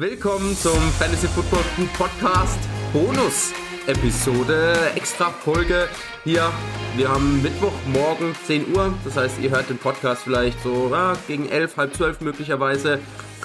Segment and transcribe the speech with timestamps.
[0.00, 1.64] Willkommen zum Fantasy Football
[1.98, 2.60] Podcast
[2.92, 3.52] Bonus
[3.88, 5.88] Episode, extra Folge
[6.22, 6.52] hier.
[6.96, 11.48] Wir haben Mittwochmorgen 10 Uhr, das heißt, ihr hört den Podcast vielleicht so ja, gegen
[11.48, 13.00] 11, halb 12 möglicherweise.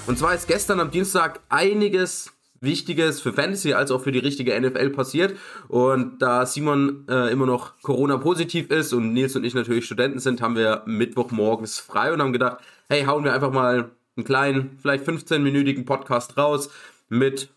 [0.06, 2.32] Und zwar ist gestern am Dienstag einiges
[2.62, 5.36] Wichtiges für Fantasy als auch für die richtige NFL passiert.
[5.70, 10.40] Und da Simon äh, immer noch Corona-positiv ist und Nils und ich natürlich Studenten sind,
[10.44, 12.60] haben wir Mittwochmorgens frei und haben gedacht,
[12.90, 16.70] hey, hauen wir einfach mal einen kleinen, vielleicht 15-minütigen Podcast raus
[17.10, 17.50] mit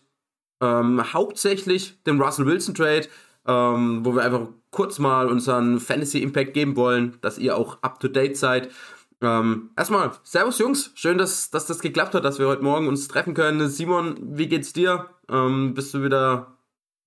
[0.61, 3.07] ähm, hauptsächlich dem Russell Wilson Trade,
[3.47, 7.99] ähm, wo wir einfach kurz mal unseren Fantasy Impact geben wollen, dass ihr auch up
[7.99, 8.69] to date seid.
[9.21, 13.07] Ähm, erstmal, Servus Jungs, schön, dass, dass das geklappt hat, dass wir heute Morgen uns
[13.07, 13.67] treffen können.
[13.69, 15.09] Simon, wie geht's dir?
[15.29, 16.57] Ähm, bist du wieder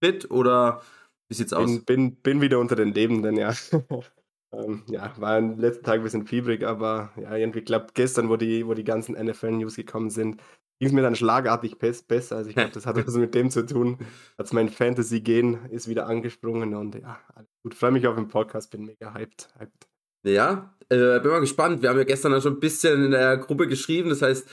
[0.02, 0.82] fit oder
[1.28, 1.66] wie sieht's aus?
[1.66, 3.52] Bin, bin, bin wieder unter den Lebenden, ja.
[4.52, 8.36] ähm, ja, war am letzten Tag ein bisschen fiebrig, aber ja, irgendwie klappt gestern, wo
[8.36, 10.40] die, wo die ganzen NFL-News gekommen sind,
[10.80, 12.36] ging es mir dann schlagartig besser.
[12.36, 13.98] Also ich glaube, das hat was mit dem zu tun.
[14.36, 17.74] Als mein Fantasy-Gen ist wieder angesprungen und ja, alles gut.
[17.74, 19.48] Freue mich auf den Podcast, bin mega hyped.
[19.58, 19.88] hyped.
[20.24, 21.82] Ja, äh, bin mal gespannt.
[21.82, 24.10] Wir haben ja gestern schon ein bisschen in der Gruppe geschrieben.
[24.10, 24.48] Das heißt,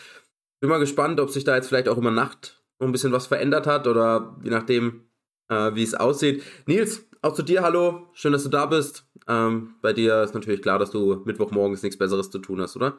[0.61, 3.28] bin mal gespannt, ob sich da jetzt vielleicht auch über Nacht noch ein bisschen was
[3.28, 5.06] verändert hat oder je nachdem,
[5.50, 6.44] äh, wie es aussieht.
[6.66, 8.08] Nils, auch zu dir, hallo.
[8.14, 9.06] Schön, dass du da bist.
[9.28, 12.98] Ähm, bei dir ist natürlich klar, dass du Mittwochmorgens nichts Besseres zu tun hast, oder?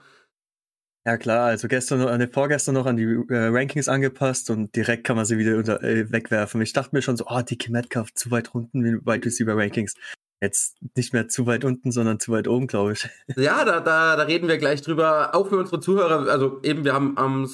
[1.07, 5.05] Ja klar, also gestern, noch, ne, vorgestern noch an die äh, Rankings angepasst und direkt
[5.05, 6.61] kann man sie wieder unter, äh, wegwerfen.
[6.61, 9.95] Ich dachte mir schon so, oh, Dickie Metcalf zu weit unten in Wide Receiver Rankings.
[10.43, 13.09] Jetzt nicht mehr zu weit unten, sondern zu weit oben, glaube ich.
[13.37, 15.35] Ja, da, da, da reden wir gleich drüber.
[15.35, 17.49] Auch für unsere Zuhörer, also eben, wir haben am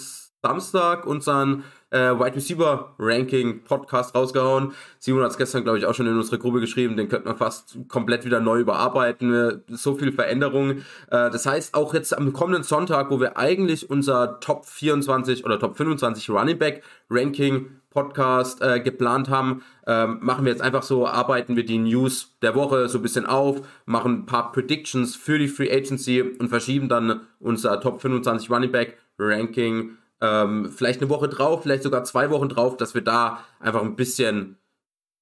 [0.44, 4.72] Samstag unseren äh, Wide Receiver Ranking Podcast rausgehauen.
[4.98, 6.98] Simon hat es gestern, glaube ich, auch schon in unsere Gruppe geschrieben.
[6.98, 9.62] Den könnte man fast komplett wieder neu überarbeiten.
[9.68, 10.80] So viel Veränderung.
[11.08, 15.58] Äh, das heißt, auch jetzt am kommenden Sonntag, wo wir eigentlich unser Top 24 oder
[15.58, 21.06] Top 25 Running Back Ranking Podcast äh, geplant haben, ähm, machen wir jetzt einfach so,
[21.06, 25.38] arbeiten wir die News der Woche so ein bisschen auf, machen ein paar Predictions für
[25.38, 31.10] die Free Agency und verschieben dann unser Top 25 Running Back Ranking ähm, vielleicht eine
[31.10, 34.58] Woche drauf, vielleicht sogar zwei Wochen drauf, dass wir da einfach ein bisschen,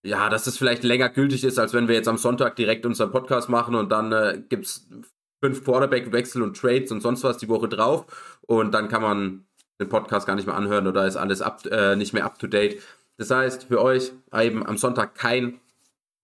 [0.05, 3.11] ja, dass es vielleicht länger gültig ist, als wenn wir jetzt am Sonntag direkt unseren
[3.11, 4.89] Podcast machen und dann äh, es
[5.43, 9.45] fünf Quarterback-Wechsel und Trades und sonst was die Woche drauf und dann kann man
[9.81, 12.47] den Podcast gar nicht mehr anhören oder ist alles up, äh, nicht mehr up to
[12.47, 12.81] date.
[13.17, 15.61] Das heißt, für euch eben am Sonntag kein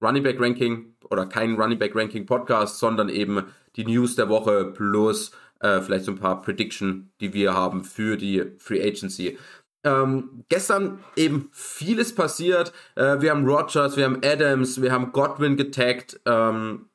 [0.02, 3.44] Running Back Ranking oder kein Running Back Ranking Podcast, sondern eben
[3.76, 8.16] die News der Woche plus äh, vielleicht so ein paar Prediction, die wir haben für
[8.16, 9.38] die Free Agency.
[9.84, 12.72] Ähm, gestern eben vieles passiert.
[12.96, 16.20] Äh, wir haben Rogers, wir haben Adams, wir haben Godwin getaggt.
[16.26, 16.88] Ähm,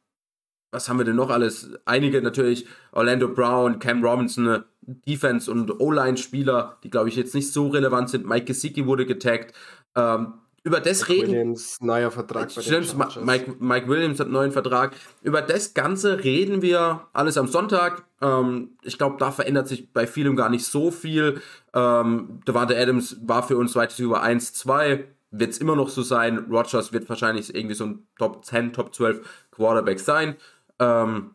[0.72, 1.72] was haben wir denn noch alles?
[1.86, 7.68] Einige natürlich, Orlando Brown, Cam Robinson, Defense- und O-Line-Spieler, die glaube ich jetzt nicht so
[7.70, 8.26] relevant sind.
[8.26, 9.54] Mike Gesicki wurde getaggt.
[9.96, 11.32] Ähm, über das Mike reden.
[11.32, 12.52] Williams, neuer Vertrag.
[12.52, 14.96] Stimmt, Mike, Mike Williams hat einen neuen Vertrag.
[15.22, 18.04] Über das Ganze reden wir alles am Sonntag.
[18.22, 21.42] Ähm, ich glaube, da verändert sich bei vielem gar nicht so viel.
[21.74, 25.06] Ähm, Devante Adams war für uns weit über 1, 2.
[25.32, 26.46] Wird es immer noch so sein.
[26.50, 30.38] Rogers wird wahrscheinlich irgendwie so ein Top 10, Top 12 Quarterback sein.
[30.80, 31.32] Ähm,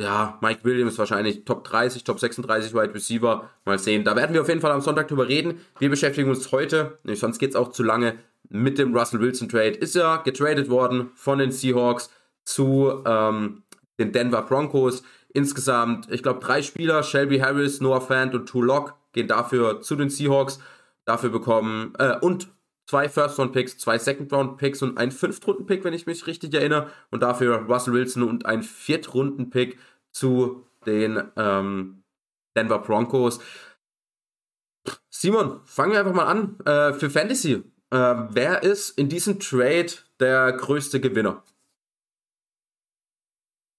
[0.00, 3.48] ja, Mike Williams wahrscheinlich Top 30, Top 36 Wide Receiver.
[3.64, 4.02] Mal sehen.
[4.02, 5.60] Da werden wir auf jeden Fall am Sonntag drüber reden.
[5.78, 8.16] Wir beschäftigen uns heute, sonst geht es auch zu lange,
[8.48, 9.70] mit dem Russell Wilson Trade.
[9.70, 12.10] Ist ja getradet worden von den Seahawks
[12.44, 13.62] zu ähm,
[13.98, 15.02] den Denver Broncos.
[15.32, 19.96] Insgesamt, ich glaube, drei Spieler, Shelby Harris, Noah Fant und Two Lock, gehen dafür zu
[19.96, 20.60] den Seahawks.
[21.04, 22.48] Dafür bekommen, äh, und
[22.86, 26.90] zwei First-Round-Picks, zwei Second-Round-Picks und ein Fünft-Runden-Pick, wenn ich mich richtig erinnere.
[27.10, 29.78] Und dafür Russell Wilson und ein Viert-Runden-Pick
[30.12, 32.04] zu den ähm,
[32.56, 33.40] Denver Broncos.
[35.10, 36.58] Simon, fangen wir einfach mal an.
[36.64, 37.62] Äh, für Fantasy,
[37.94, 41.44] äh, wer ist in diesem Trade der größte Gewinner?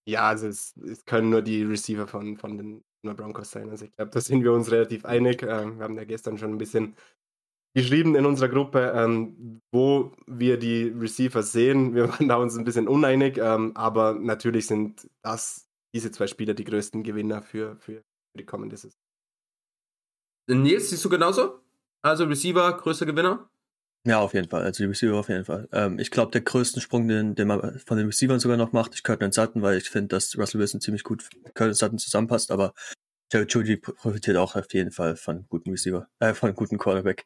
[0.07, 3.69] Ja, also es, es können nur die Receiver von, von den Broncos sein.
[3.69, 5.43] Also ich glaube, da sind wir uns relativ einig.
[5.43, 6.95] Ähm, wir haben ja gestern schon ein bisschen
[7.75, 11.93] geschrieben in unserer Gruppe, ähm, wo wir die Receiver sehen.
[11.93, 16.53] Wir waren da uns ein bisschen uneinig, ähm, aber natürlich sind das diese zwei Spieler
[16.53, 18.01] die größten Gewinner für, für,
[18.31, 18.99] für die kommende Saison.
[20.47, 21.59] Nils, siehst du genauso?
[22.01, 23.49] Also Receiver, größter Gewinner?
[24.05, 24.61] Ja, auf jeden Fall.
[24.61, 25.67] Also die Receiver auf jeden Fall.
[25.71, 28.93] Ähm, ich glaube, der größten Sprung, den, den man von den Receivern sogar noch macht,
[28.93, 32.51] ist Curtin Sutton, weil ich finde, dass Russell Wilson ziemlich gut mit Curtin Sutton zusammenpasst,
[32.51, 32.73] aber
[33.33, 37.25] Jerry Judy profitiert auch auf jeden Fall von guten Receiver, äh, von guten Quarterback.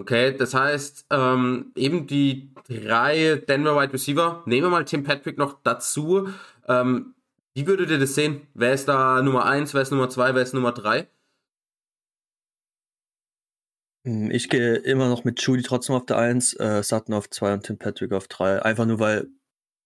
[0.00, 5.38] Okay, das heißt, ähm, eben die drei Denver Wide Receiver, nehmen wir mal Tim Patrick
[5.38, 6.28] noch dazu.
[6.66, 7.14] Ähm,
[7.54, 8.42] wie würdet ihr das sehen?
[8.54, 11.08] Wer ist da Nummer eins, wer ist Nummer zwei, wer ist Nummer drei?
[14.08, 17.52] Hm, ich gehe immer noch mit Judy trotzdem auf der 1, äh, Sutton auf 2
[17.52, 18.62] und Tim Patrick auf 3.
[18.62, 19.28] Einfach nur, weil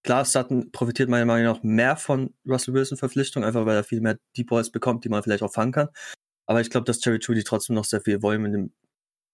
[0.04, 4.00] klar, Sutton profitiert meiner Meinung nach mehr von Russell Wilson Verpflichtung, einfach weil er viel
[4.00, 5.88] mehr Deep Balls bekommt, die man vielleicht auch fangen kann.
[6.46, 8.72] Aber ich glaube, dass Jerry Judy trotzdem noch sehr viel Volume in dem,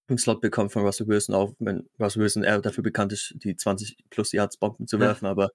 [0.08, 3.56] im Slot bekommt von Russell Wilson, auch wenn Russell Wilson eher dafür bekannt ist, die
[3.56, 5.26] 20 plus Yards Bomben zu werfen.
[5.26, 5.32] Ja.
[5.32, 5.50] Aber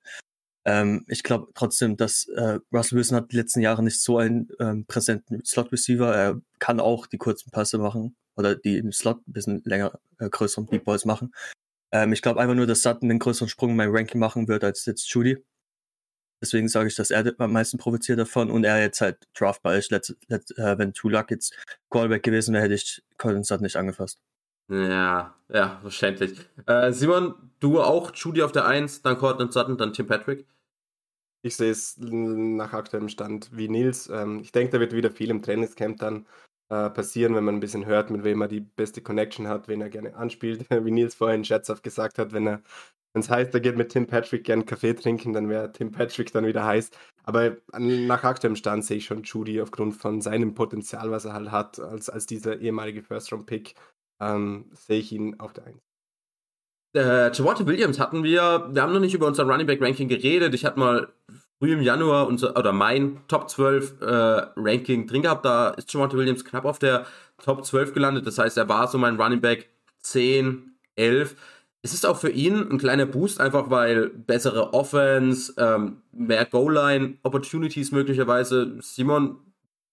[0.65, 4.50] ähm, ich glaube trotzdem, dass äh, Russell Wilson hat die letzten Jahre nicht so einen
[4.59, 6.15] ähm, präsenten Slot Receiver.
[6.15, 10.30] Er kann auch die kurzen Pässe machen oder die im Slot ein bisschen länger, äh,
[10.30, 11.33] größeren Deep Balls machen.
[11.91, 14.63] Ähm, ich glaube einfach nur, dass Sutton den größeren Sprung in mein Ranking machen wird
[14.63, 15.38] als jetzt Judy.
[16.41, 19.91] Deswegen sage ich, dass er am meisten profitiert davon und er jetzt halt draftbar ist.
[19.91, 21.57] Let's, let, äh, wenn Tulak jetzt
[21.89, 24.19] Callback gewesen wäre, hätte ich Colin Sutton nicht angefasst.
[24.69, 26.38] Ja, ja, verständlich.
[26.65, 30.45] Äh, Simon, du auch Judy auf der 1, dann Cortland Sutton, dann Tim Patrick?
[31.44, 34.09] Ich sehe es nach aktuellem Stand wie Nils.
[34.09, 36.25] Ähm, ich denke, da wird wieder viel im Trainingscamp dann
[36.69, 39.81] äh, passieren, wenn man ein bisschen hört, mit wem er die beste Connection hat, wen
[39.81, 40.65] er gerne anspielt.
[40.69, 42.62] Wie Nils vorhin scherzhaft gesagt hat, wenn er
[43.15, 46.48] es heißt, er geht mit Tim Patrick gern Kaffee trinken, dann wäre Tim Patrick dann
[46.48, 46.89] wieder heiß.
[47.24, 51.51] Aber nach aktuellem Stand sehe ich schon Judy aufgrund von seinem Potenzial, was er halt
[51.51, 53.75] hat, als, als dieser ehemalige First-Round-Pick,
[54.19, 55.77] ähm, sehe ich ihn auf der 1.
[56.95, 60.54] Äh, Javante Williams hatten wir, wir haben noch nicht über unser Running Back Ranking geredet.
[60.56, 61.13] Ich hatte mal
[61.63, 64.06] früh im Januar unser, oder mein Top 12 äh,
[64.57, 65.45] Ranking drin gehabt.
[65.45, 67.06] Da ist Javante Williams knapp auf der
[67.42, 68.27] Top 12 gelandet.
[68.27, 69.69] Das heißt, er war so mein Running Back
[70.01, 71.38] 10, 11.
[71.81, 77.94] Es ist auch für ihn ein kleiner Boost, einfach weil bessere Offense, ähm, mehr Goal-Line-Opportunities
[77.94, 78.75] möglicherweise.
[78.81, 79.38] Simon,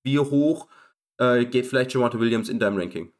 [0.02, 0.66] wie hoch
[1.18, 3.12] äh, geht vielleicht Javante Williams in deinem Ranking?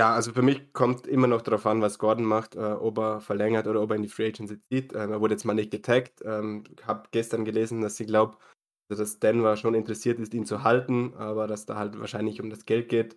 [0.00, 3.20] Ja, also für mich kommt immer noch darauf an, was Gordon macht, äh, ob er
[3.20, 4.94] verlängert oder ob er in die Free Agency zieht.
[4.94, 6.22] Ähm, er wurde jetzt mal nicht getaggt.
[6.24, 8.42] Ähm, habe gestern gelesen, dass sie glaubt,
[8.88, 12.64] dass Denver schon interessiert ist, ihn zu halten, aber dass da halt wahrscheinlich um das
[12.64, 13.14] Geld geht.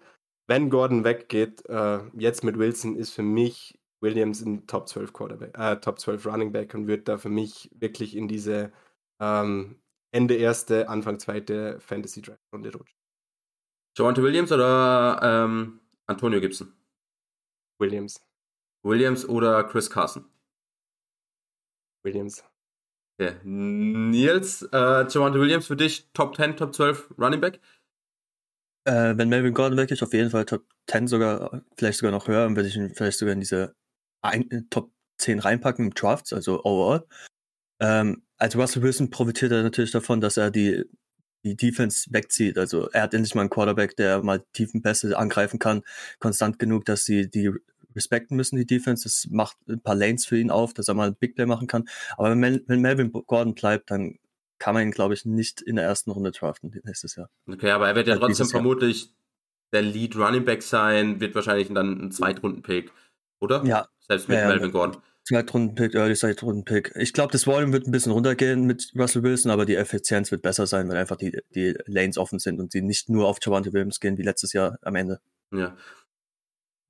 [0.50, 5.57] Wenn Gordon weggeht, äh, jetzt mit Wilson ist für mich Williams ein Top 12 Quarterback,
[5.57, 8.74] äh, Top 12 Running Back und wird da für mich wirklich in diese
[9.21, 9.80] ähm,
[10.12, 13.00] Ende erste, Anfang zweite Fantasy Draft Runde rutschen.
[13.97, 16.74] Javante Williams oder ähm, Antonio Gibson?
[17.80, 18.20] Williams.
[18.84, 20.26] Williams oder Chris Carson?
[22.04, 22.44] Williams.
[23.20, 23.36] Okay.
[23.44, 27.60] Nils, äh, Javante Williams für dich Top 10, Top 12 Running Back?
[28.86, 32.28] Äh, wenn Melvin Gordon weg ist, auf jeden Fall Top 10 sogar, vielleicht sogar noch
[32.28, 33.76] höher, und würde ich ihn vielleicht sogar in diese
[34.22, 37.06] ein, äh, Top 10 reinpacken im Drafts, also overall.
[37.80, 40.84] Ähm, also Russell Wilson profitiert er natürlich davon, dass er die,
[41.44, 42.57] die Defense wegzieht.
[42.57, 45.84] Also er hat endlich mal einen Quarterback, der mal tiefen Pässe angreifen kann,
[46.19, 47.51] konstant genug, dass sie die
[47.95, 49.04] respekten müssen, die Defense.
[49.04, 51.68] Das macht ein paar Lanes für ihn auf, dass er mal ein Big Play machen
[51.68, 51.86] kann.
[52.18, 54.19] Aber wenn, wenn Melvin Gordon bleibt, dann
[54.60, 57.30] kann man ihn, glaube ich, nicht in der ersten Runde draften nächstes Jahr.
[57.48, 59.13] Okay, aber er wird ja trotzdem vermutlich
[59.74, 62.92] der Lead Running Back sein, wird wahrscheinlich dann ein Zweitrunden-Pick
[63.44, 63.63] oder?
[63.66, 63.88] Ja.
[64.00, 65.01] Selbst mit ja, Melvin Gordon.
[65.25, 66.94] Zweitrunden-Pick, Early Zweitrunden-Pick.
[66.96, 70.42] Ich glaube, das Volume wird ein bisschen runtergehen mit Russell Wilson, aber die Effizienz wird
[70.42, 73.72] besser sein, wenn einfach die, die Lanes offen sind und sie nicht nur auf Javante
[73.72, 75.20] Williams gehen wie letztes Jahr am Ende.
[75.52, 75.78] Ja.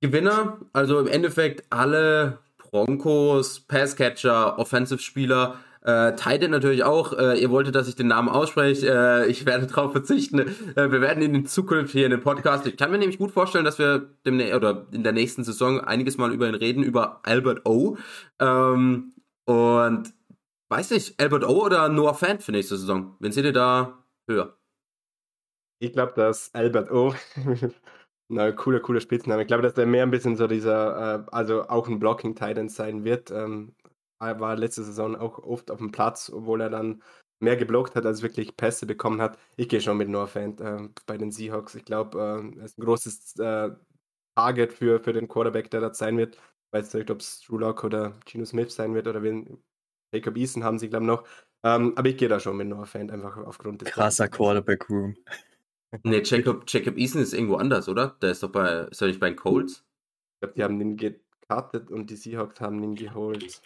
[0.00, 7.12] Gewinner, also im Endeffekt alle Broncos, Passcatcher, Offensive-Spieler äh, Titan natürlich auch.
[7.12, 8.88] Äh, ihr wolltet, dass ich den Namen ausspreche.
[8.88, 10.38] Äh, ich werde darauf verzichten.
[10.38, 12.66] Äh, wir werden ihn in Zukunft hier in dem Podcast.
[12.66, 16.16] Ich kann mir nämlich gut vorstellen, dass wir dem, oder in der nächsten Saison einiges
[16.16, 17.98] mal über ihn reden, über Albert O.
[18.40, 19.12] Ähm,
[19.44, 20.14] und
[20.70, 23.14] weiß nicht, Albert O oder Noah Fan für nächste Saison?
[23.20, 24.56] Wen seht ihr da höher?
[25.80, 27.14] Ich glaube, dass Albert O.
[28.30, 29.42] Na, cooler, cooler Spitzname.
[29.42, 33.04] Ich glaube, dass der mehr ein bisschen so dieser, äh, also auch ein Blocking-Titan sein
[33.04, 33.30] wird.
[33.30, 33.74] Ähm,
[34.20, 37.02] er war letzte Saison auch oft auf dem Platz, obwohl er dann
[37.40, 39.38] mehr geblockt hat, als wirklich Pässe bekommen hat.
[39.56, 41.74] Ich gehe schon mit Noah Fant äh, bei den Seahawks.
[41.74, 43.70] Ich glaube, äh, er ist ein großes äh,
[44.36, 46.36] Target für, für den Quarterback, der dort sein wird.
[46.36, 49.62] Ich weiß nicht, ob es Drew Lock oder Gino Smith sein wird oder wen.
[50.12, 51.24] Jacob Eason haben sie, glaube ich, noch.
[51.64, 53.90] Ähm, aber ich gehe da schon mit Noah Fant, einfach aufgrund des.
[53.90, 55.16] Krasser Quarterback-Room.
[56.02, 58.16] nee, Jacob, Jacob Eason ist irgendwo anders, oder?
[58.22, 59.84] Der ist doch bei, ist er nicht bei den Colts?
[60.34, 63.62] Ich glaube, die haben den gekartet und die Seahawks haben ihn geholt.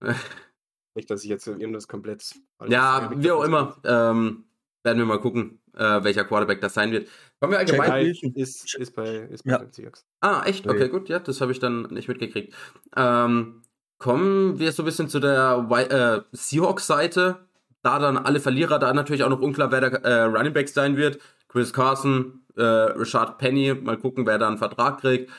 [0.94, 2.34] Nicht, dass ich jetzt irgendwas komplett.
[2.68, 3.76] Ja, wie auch immer.
[3.84, 4.44] Ähm,
[4.82, 7.08] werden wir mal gucken, äh, welcher Quarterback das sein wird.
[7.40, 8.06] Kommen wir allgemein.
[8.06, 9.58] Ist, ist bei, ist bei ja.
[9.58, 10.06] den Seahawks.
[10.20, 10.66] Ah, echt?
[10.66, 11.08] Okay, gut.
[11.08, 12.54] Ja, das habe ich dann nicht mitgekriegt.
[12.96, 13.62] Ähm,
[13.98, 17.46] kommen wir so ein bisschen zu der äh, Seahawks-Seite.
[17.82, 20.96] Da dann alle Verlierer, da natürlich auch noch unklar, wer der äh, Running Back sein
[20.96, 21.18] wird.
[21.48, 25.30] Chris Carson, äh, Richard Penny, mal gucken, wer da einen Vertrag kriegt.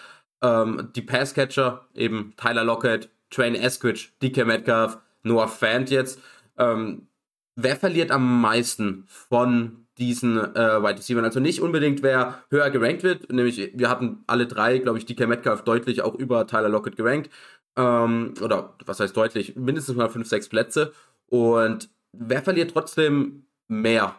[0.42, 6.20] Ähm, die Passcatcher, eben Tyler Lockett, Train Eskridge, DK Metcalf, Noah Fant jetzt.
[6.58, 7.08] Ähm,
[7.56, 11.24] wer verliert am meisten von diesen äh, Wide Receiver.
[11.24, 15.28] Also nicht unbedingt, wer höher gerankt wird, nämlich wir hatten alle drei, glaube ich, DK
[15.28, 17.32] Metcalf deutlich auch über Tyler Lockett gerankt.
[17.76, 19.56] Ähm, oder was heißt deutlich?
[19.56, 20.94] Mindestens mal fünf, sechs Plätze.
[21.28, 24.16] Und wer verliert trotzdem mehr?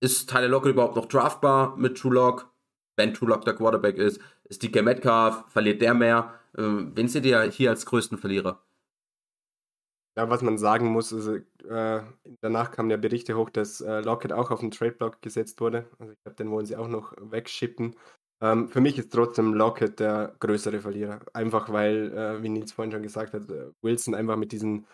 [0.00, 2.50] Ist Tyler Lockett überhaupt noch draftbar mit True Lock?
[2.96, 6.34] Wenn True Lock der Quarterback ist, ist DK Metcalf, verliert der mehr?
[6.56, 8.62] Ähm, wen seht ihr hier als größten Verlierer?
[10.18, 12.02] Ja, was man sagen muss, also, äh,
[12.40, 15.90] danach kamen ja Berichte hoch, dass äh, Lockett auch auf den Trade-Block gesetzt wurde.
[15.98, 17.94] Also ich glaube, den wollen sie auch noch wegschippen.
[18.40, 21.20] Ähm, für mich ist trotzdem Lockett der größere Verlierer.
[21.34, 24.86] Einfach weil, äh, wie Nils vorhin schon gesagt hat, äh, Wilson einfach mit diesen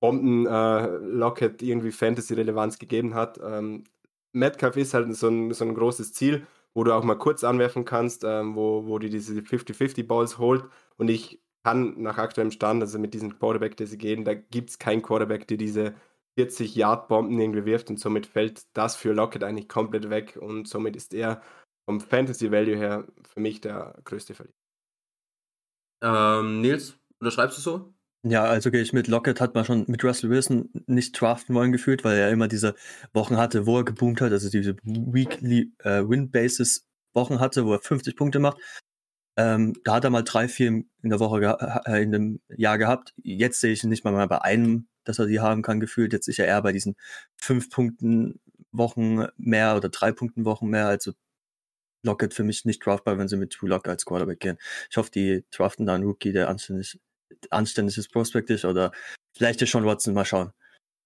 [0.00, 3.40] Bomben äh, Lockett irgendwie Fantasy-Relevanz gegeben hat.
[3.42, 3.84] Ähm,
[4.32, 6.46] Metcalf ist halt so ein, so ein großes Ziel,
[6.76, 10.66] wo du auch mal kurz anwerfen kannst, ähm, wo, wo die diese 50-50-Balls holt.
[10.98, 14.68] Und ich kann nach aktuellem Stand, also mit diesem Quarterback, der sie gehen, da gibt
[14.68, 15.94] es keinen Quarterback, der diese
[16.38, 20.68] 40 Yard Bomben irgendwie wirft und somit fällt das für Lockett eigentlich komplett weg und
[20.68, 21.40] somit ist er
[21.88, 24.54] vom Fantasy Value her für mich der größte Verlierer.
[26.02, 27.95] Ähm, Nils, unterschreibst du so?
[28.28, 29.06] Ja, also gehe ich mit.
[29.06, 32.74] Lockett hat man schon mit Russell Wilson nicht draften wollen gefühlt, weil er immer diese
[33.12, 37.74] Wochen hatte, wo er geboomt hat, also diese Weekly äh, Win Basis Wochen hatte, wo
[37.74, 38.58] er 50 Punkte macht.
[39.36, 41.40] Ähm, da hat er mal drei, vier in der Woche,
[41.86, 43.14] äh, in dem Jahr gehabt.
[43.22, 46.12] Jetzt sehe ich ihn nicht mal, mal bei einem, dass er die haben kann, gefühlt.
[46.12, 46.96] Jetzt ist er eher bei diesen
[47.36, 48.40] fünf Punkten
[48.72, 50.88] Wochen mehr oder drei Punkten Wochen mehr.
[50.88, 51.12] Also
[52.02, 54.58] Lockett für mich nicht draftbar, wenn sie mit True Lock als Quarterback gehen.
[54.90, 56.98] Ich hoffe, die draften da einen Rookie, der anständig,
[57.50, 58.92] anständiges Prospect ist oder
[59.36, 60.52] vielleicht der Sean Watson, mal schauen.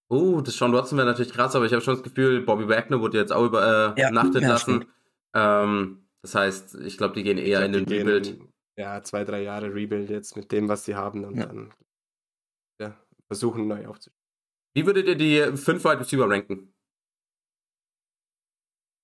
[0.08, 3.00] Oh, das Sean Watson wäre natürlich krass, aber ich habe schon das Gefühl, Bobby Wagner
[3.00, 4.86] wurde jetzt auch über äh, ja, nachtet ja, lassen.
[5.34, 8.26] Ähm, das heißt, ich glaube, die gehen eher glaub, in den Rebuild.
[8.26, 11.46] In, ja, zwei, drei Jahre Rebuild jetzt mit dem, was sie haben und ja.
[11.46, 11.72] dann
[12.80, 12.96] ja,
[13.28, 14.16] versuchen neu aufzustellen.
[14.74, 16.72] Wie würdet ihr die fünf Wide Receiver ranken?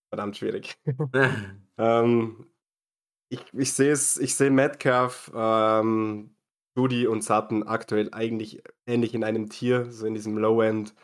[0.08, 0.76] Verdammt schwierig.
[1.78, 2.46] ähm,
[3.28, 6.35] ich ich sehe es, ich sehe Metcalf, ähm,
[6.76, 10.94] Judy und Sutton aktuell eigentlich ähnlich in einem Tier, so in diesem Low-End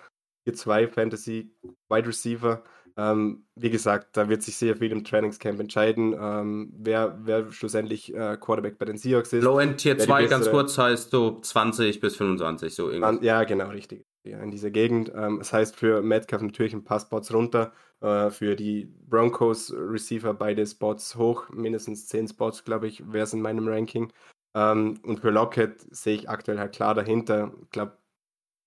[0.45, 1.55] Tier 2 Fantasy
[1.89, 2.63] Wide Receiver.
[2.97, 8.15] Ähm, wie gesagt, da wird sich sehr viel im Trainingscamp entscheiden, ähm, wer, wer schlussendlich
[8.15, 9.45] äh, Quarterback bei den Seahawks ist.
[9.45, 13.25] Low End Tier 2 ganz kurz heißt so 20 bis 25, so irgendwie.
[13.25, 14.05] Ja, genau, richtig.
[14.25, 15.11] Ja, in dieser Gegend.
[15.15, 20.35] Ähm, das heißt für Metcalf natürlich ein paar Spots runter, äh, für die Broncos Receiver
[20.35, 24.13] beide Spots hoch, mindestens 10 Spots, glaube ich, wäre es in meinem Ranking.
[24.55, 27.53] Ähm, und für Lockett sehe ich aktuell halt klar dahinter.
[27.63, 27.99] Ich glaube,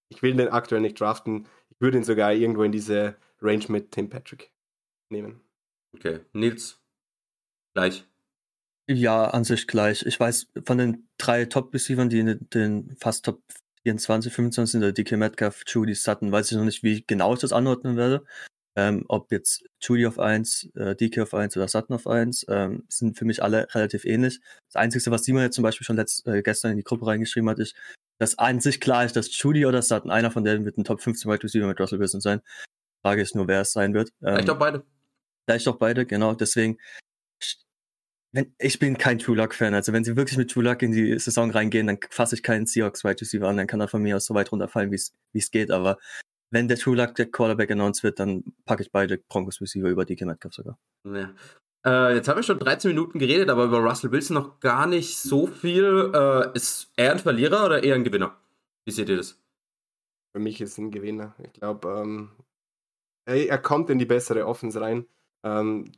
[0.09, 1.47] ich will den aktuell nicht draften.
[1.69, 4.51] Ich würde ihn sogar irgendwo in diese Range mit Tim Patrick
[5.09, 5.41] nehmen.
[5.93, 6.81] Okay, Nils,
[7.73, 8.05] gleich.
[8.87, 10.05] Ja, an sich gleich.
[10.05, 13.41] Ich weiß, von den drei Top-Receivern, die in den fast Top
[13.83, 17.39] 24, 25 sind, der DK Metcalf, Judy, Sutton, weiß ich noch nicht, wie genau ich
[17.39, 18.25] das anordnen werde.
[18.77, 22.83] Ähm, ob jetzt Judy auf 1, äh, DK auf 1 oder Sutton auf 1, ähm,
[22.89, 24.41] sind für mich alle relativ ähnlich.
[24.67, 27.49] Das Einzige, was Simon jetzt zum Beispiel schon letzt, äh, gestern in die Gruppe reingeschrieben
[27.49, 27.75] hat, ist,
[28.17, 31.01] dass an sich klar ist, dass Judy oder Sutton, einer von denen wird ein Top
[31.01, 32.41] 15 Wide Receiver mit Russell Wilson sein.
[33.01, 34.11] Frage ist nur, wer es sein wird.
[34.19, 34.83] Vielleicht ähm, auch beide.
[35.47, 36.33] Vielleicht auch beide, genau.
[36.33, 36.77] Deswegen,
[38.31, 39.73] wenn, ich bin kein True Luck-Fan.
[39.73, 42.65] Also wenn sie wirklich mit True Luck in die Saison reingehen, dann fasse ich keinen
[42.65, 43.57] Seahawks Wide Receiver an.
[43.57, 45.71] Dann kann er von mir aus so weit runterfallen, wie es geht.
[45.71, 45.97] Aber
[46.55, 50.05] wenn der True Luck der Quarterback announced wird, dann packe ich beide Broncos Receiver über
[50.05, 50.79] DK Metcalf sogar.
[51.03, 51.33] Ja.
[51.85, 55.17] Äh, jetzt haben wir schon 13 Minuten geredet, aber über Russell Wilson noch gar nicht
[55.17, 56.11] so viel.
[56.13, 58.37] Äh, ist er ein Verlierer oder eher ein Gewinner?
[58.85, 59.37] Wie seht ihr das?
[60.33, 61.35] Für mich ist ein Gewinner.
[61.43, 62.31] Ich glaube, ähm,
[63.25, 65.05] er, er kommt in die bessere Offense rein.
[65.43, 65.91] Ähm,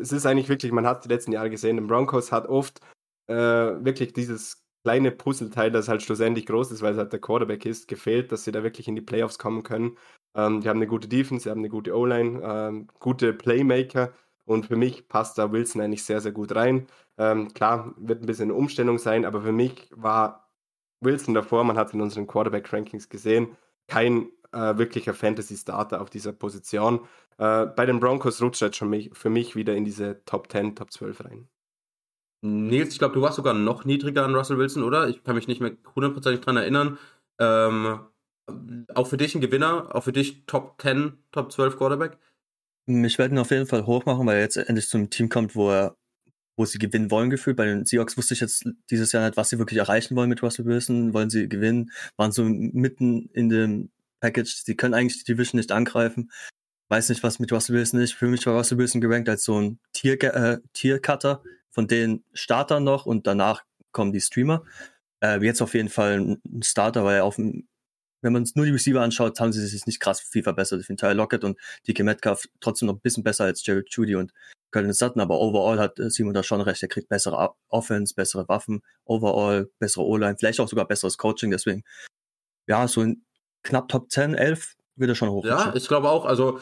[0.00, 2.80] es ist eigentlich wirklich, man hat die letzten Jahre gesehen, den Broncos hat oft
[3.28, 7.66] äh, wirklich dieses kleine Puzzleteil, das halt schlussendlich groß ist, weil es halt der Quarterback
[7.66, 9.98] ist, gefehlt, dass sie da wirklich in die Playoffs kommen können.
[10.36, 14.12] Ähm, die haben eine gute Defense, sie haben eine gute O-Line, ähm, gute Playmaker
[14.44, 16.86] und für mich passt da Wilson eigentlich sehr, sehr gut rein.
[17.18, 20.52] Ähm, klar, wird ein bisschen eine Umstellung sein, aber für mich war
[21.00, 23.56] Wilson davor, man hat in unseren Quarterback-Rankings gesehen,
[23.88, 27.00] kein äh, wirklicher Fantasy-Starter auf dieser Position.
[27.38, 30.52] Äh, bei den Broncos rutscht er jetzt schon mich, für mich wieder in diese Top
[30.52, 31.48] 10, Top 12 rein.
[32.42, 35.08] Nils, ich glaube, du warst sogar noch niedriger an Russell Wilson, oder?
[35.08, 36.98] Ich kann mich nicht mehr hundertprozentig dran erinnern.
[37.38, 38.00] Ähm,
[38.94, 42.18] auch für dich ein Gewinner, auch für dich Top 10, Top 12 Quarterback?
[42.86, 45.56] Ich werde ihn auf jeden Fall hoch machen, weil er jetzt endlich zum Team kommt,
[45.56, 45.96] wo er,
[46.56, 47.56] wo sie gewinnen wollen gefühlt.
[47.56, 50.42] Bei den Seahawks wusste ich jetzt dieses Jahr nicht, was sie wirklich erreichen wollen mit
[50.42, 51.12] Russell Wilson.
[51.12, 51.90] Wollen sie gewinnen?
[52.16, 53.90] Waren so mitten in dem
[54.20, 54.54] Package.
[54.64, 56.30] Sie können eigentlich die Division nicht angreifen.
[56.88, 58.12] Weiß nicht, was mit Russell Wilson ist.
[58.14, 61.42] Für mich war Russell Wilson gerankt als so ein Tier, äh, Tiercutter
[61.76, 64.64] von den Startern noch und danach kommen die Streamer.
[65.22, 67.68] Äh, jetzt auf jeden Fall ein Starter, weil auf dem
[68.22, 70.80] wenn man nur die Receiver anschaut, haben sie sich nicht krass viel verbessert.
[70.80, 74.16] Ich finde Tyler Lockett und DK Metcalf trotzdem noch ein bisschen besser als Jared Judy
[74.16, 74.32] und
[74.72, 76.82] Colin Sutton, aber overall hat äh, Simon da schon recht.
[76.82, 81.50] Er kriegt bessere Offense, bessere Waffen, overall bessere O-Line, vielleicht auch sogar besseres Coaching.
[81.50, 81.84] Deswegen,
[82.66, 83.22] ja, so ein
[83.62, 85.44] knapp Top 10, 11 wird er schon hoch.
[85.44, 86.24] Ja, ich glaube auch.
[86.24, 86.58] Also,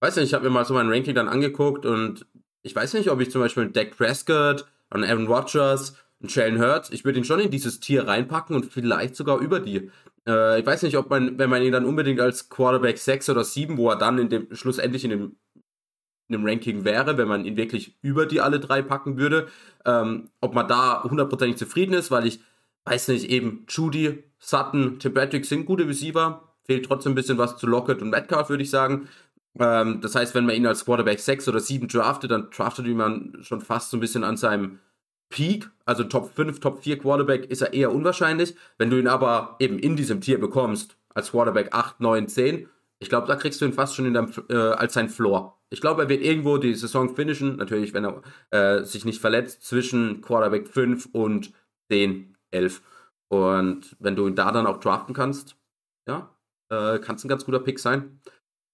[0.00, 2.26] weiß nicht, ich habe mir mal so mein Ranking dann angeguckt und
[2.62, 6.90] ich weiß nicht, ob ich zum Beispiel Dak Prescott und Aaron Rodgers und Jalen Hurts,
[6.90, 9.90] ich würde ihn schon in dieses Tier reinpacken und vielleicht sogar über die.
[10.26, 13.44] Äh, ich weiß nicht, ob man, wenn man ihn dann unbedingt als Quarterback 6 oder
[13.44, 15.36] 7, wo er dann in dem, schlussendlich in dem,
[16.28, 19.48] in dem Ranking wäre, wenn man ihn wirklich über die alle drei packen würde,
[19.84, 22.40] ähm, ob man da hundertprozentig zufrieden ist, weil ich
[22.84, 27.56] weiß nicht, eben Judy, Sutton, Tim Patrick sind gute Receiver, fehlt trotzdem ein bisschen was
[27.56, 29.08] zu Lockett und Metcalf, würde ich sagen.
[29.58, 33.38] Ähm, das heißt, wenn man ihn als Quarterback 6 oder 7 draftet, dann draftet man
[33.42, 34.78] schon fast so ein bisschen an seinem
[35.30, 38.54] Peak, also Top 5, Top 4 Quarterback, ist er eher unwahrscheinlich.
[38.78, 42.68] Wenn du ihn aber eben in diesem Tier bekommst, als Quarterback 8, 9, 10,
[43.00, 45.58] ich glaube, da kriegst du ihn fast schon in deinem, äh, als sein Floor.
[45.70, 49.64] Ich glaube, er wird irgendwo die Saison finishen, natürlich, wenn er äh, sich nicht verletzt,
[49.64, 51.52] zwischen Quarterback 5 und
[51.90, 52.82] 10, 11.
[53.28, 55.56] Und wenn du ihn da dann auch draften kannst,
[56.08, 56.34] ja,
[56.70, 58.20] äh, kann es ein ganz guter Pick sein.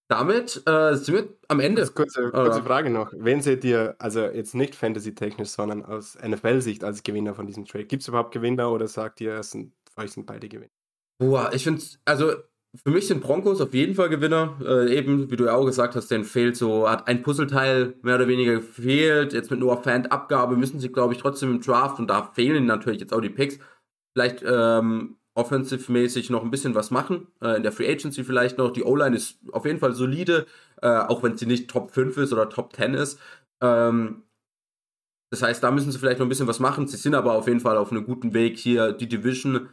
[0.09, 1.87] Damit äh, sind wir am Ende.
[1.87, 3.11] Kurze, kurze Frage noch.
[3.17, 7.87] Wen seht ihr, also jetzt nicht fantasy-technisch, sondern aus NFL-Sicht als Gewinner von diesem Trade?
[7.87, 10.71] Gibt es überhaupt Gewinner oder sagt ihr, es sind, für euch sind beide Gewinner?
[11.19, 12.35] Boah, ich finde, also
[12.83, 14.59] für mich sind Broncos auf jeden Fall Gewinner.
[14.61, 18.17] Äh, eben, wie du ja auch gesagt hast, denen fehlt so, hat ein Puzzleteil mehr
[18.17, 19.33] oder weniger gefehlt.
[19.33, 22.67] Jetzt mit Noah Fan Abgabe müssen sie, glaube ich, trotzdem im Draft und da fehlen
[22.67, 23.59] natürlich jetzt auch die Picks.
[24.13, 27.27] Vielleicht ähm, offensive-mäßig noch ein bisschen was machen.
[27.41, 28.73] Äh, in der Free Agency vielleicht noch.
[28.73, 30.47] Die O-Line ist auf jeden Fall solide,
[30.81, 33.19] äh, auch wenn sie nicht Top 5 ist oder Top 10 ist.
[33.61, 34.23] Ähm,
[35.31, 36.87] das heißt, da müssen sie vielleicht noch ein bisschen was machen.
[36.87, 39.69] Sie sind aber auf jeden Fall auf einem guten Weg, hier die Division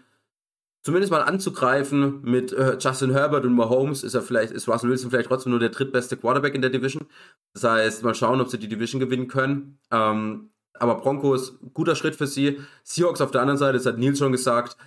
[0.84, 2.22] zumindest mal anzugreifen.
[2.24, 5.60] Mit äh, Justin Herbert und Mahomes ist er vielleicht, ist Russell Wilson vielleicht trotzdem nur
[5.60, 7.06] der drittbeste Quarterback in der Division.
[7.54, 9.80] Das heißt, mal schauen, ob sie die Division gewinnen können.
[9.92, 12.60] Ähm, aber Broncos, guter Schritt für sie.
[12.84, 14.78] Seahawks auf der anderen Seite, das hat Nils schon gesagt,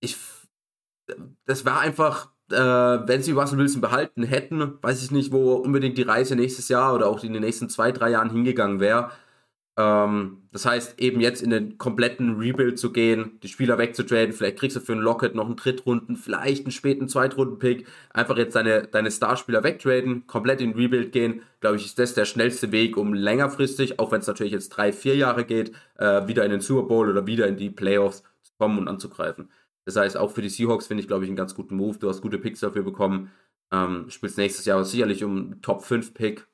[0.00, 0.16] ich,
[1.44, 5.98] das war einfach, äh, wenn sie Russell Wilson behalten hätten, weiß ich nicht, wo unbedingt
[5.98, 9.10] die Reise nächstes Jahr oder auch in den nächsten zwei, drei Jahren hingegangen wäre.
[9.78, 14.58] Ähm, das heißt, eben jetzt in den kompletten Rebuild zu gehen, die Spieler wegzutraden, vielleicht
[14.58, 18.86] kriegst du für einen Lockett noch einen Drittrunden, vielleicht einen späten Zweitrunden-Pick, einfach jetzt deine,
[18.86, 23.12] deine Starspieler wegtraden, komplett in Rebuild gehen, glaube ich, ist das der schnellste Weg, um
[23.12, 26.88] längerfristig, auch wenn es natürlich jetzt drei, vier Jahre geht, äh, wieder in den Super
[26.88, 29.50] Bowl oder wieder in die Playoffs zu kommen und anzugreifen.
[29.86, 31.98] Das heißt, auch für die Seahawks finde ich, glaube ich, einen ganz guten Move.
[31.98, 33.30] Du hast gute Picks dafür bekommen.
[33.72, 36.46] Ähm, spielst nächstes Jahr sicherlich um Top 5 Pick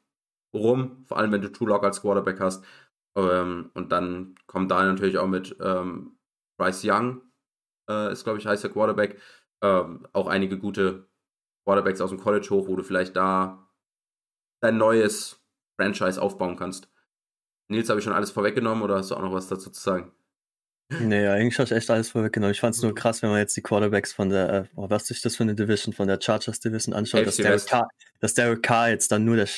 [0.55, 2.65] rum, vor allem wenn du True Lock als Quarterback hast.
[3.17, 6.19] Ähm, und dann kommt da natürlich auch mit ähm,
[6.59, 7.23] Bryce Young,
[7.89, 9.21] äh, ist, glaube ich, heißer Quarterback.
[9.63, 11.09] Ähm, auch einige gute
[11.67, 13.71] Quarterbacks aus dem College hoch, wo du vielleicht da
[14.63, 15.43] dein neues
[15.79, 16.91] Franchise aufbauen kannst.
[17.69, 20.13] Nils, habe ich schon alles vorweggenommen oder hast du auch noch was dazu zu sagen?
[20.89, 22.53] Nee, eigentlich hast du echt alles vorweggenommen.
[22.53, 25.11] Ich fand es nur krass, wenn man jetzt die Quarterbacks von der, äh, oh, was
[25.11, 27.89] ist das für eine Division, von der Chargers Division anschaut, dass Derek, Carr,
[28.21, 29.49] dass Derek Carr jetzt dann nur der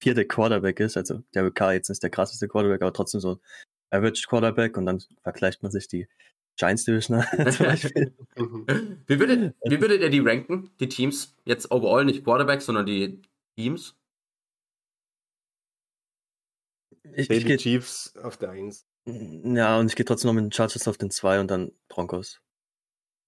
[0.00, 0.96] vierte Quarterback ist.
[0.96, 3.40] Also Derek Carr jetzt nicht der krasseste Quarterback, aber trotzdem so ein
[3.90, 6.08] Average Quarterback und dann vergleicht man sich die
[6.56, 8.14] Giants Division zum Beispiel.
[9.06, 11.34] wie, würdet, wie würdet ihr die ranken, die Teams?
[11.44, 13.20] Jetzt overall nicht Quarterbacks, sondern die
[13.56, 13.94] Teams?
[17.14, 18.86] Ich, ich die Chiefs auf der 1.
[19.06, 22.40] Ja, und ich gehe trotzdem noch mit den Chargers auf den 2 und dann Broncos.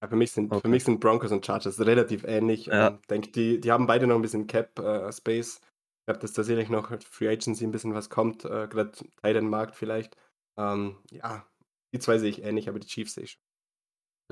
[0.02, 0.60] Ja, für, mich sind, okay.
[0.60, 2.66] für mich sind Broncos und Chargers relativ ähnlich.
[2.66, 2.98] Ja.
[3.00, 5.56] Ich denke, die, die haben beide noch ein bisschen Cap-Space.
[5.56, 8.90] Äh, ich glaube, dass tatsächlich noch Free Agency ein bisschen was kommt, äh, gerade
[9.22, 10.16] Titan Markt vielleicht.
[10.58, 11.46] Ähm, ja,
[11.94, 13.42] die zwei sehe ich ähnlich, aber die Chiefs sehe ich schon.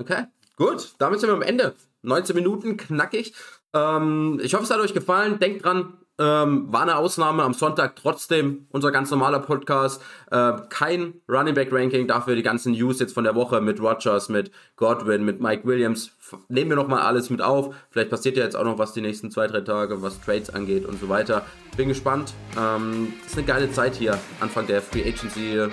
[0.01, 0.25] Okay,
[0.57, 0.95] gut.
[0.99, 1.75] Damit sind wir am Ende.
[2.01, 3.33] 19 Minuten, knackig.
[3.73, 5.39] Ähm, ich hoffe, es hat euch gefallen.
[5.39, 10.01] Denkt dran, ähm, war eine Ausnahme am Sonntag trotzdem unser ganz normaler Podcast.
[10.29, 14.29] Äh, kein Running Back Ranking, dafür die ganzen News jetzt von der Woche mit Rogers,
[14.29, 16.11] mit Godwin, mit Mike Williams.
[16.47, 17.73] Nehmen wir nochmal alles mit auf.
[17.89, 20.85] Vielleicht passiert ja jetzt auch noch was die nächsten zwei, drei Tage, was Trades angeht
[20.85, 21.43] und so weiter.
[21.75, 22.33] Bin gespannt.
[22.57, 25.57] Ähm, ist eine geile Zeit hier, Anfang der Free Agency.
[25.57, 25.69] Ähm,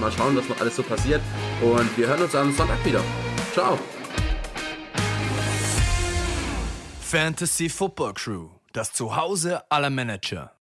[0.00, 1.20] mal schauen, was noch alles so passiert.
[1.62, 3.00] Und wir hören uns am Sonntag wieder.
[3.52, 3.78] Ciao.
[7.00, 10.55] Fantasy Football Crew das Zuhause aller Manager.